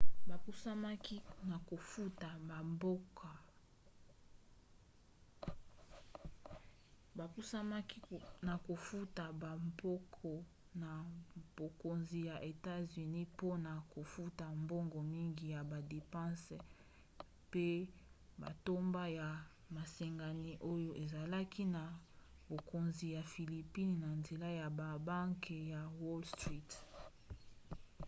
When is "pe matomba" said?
17.51-19.03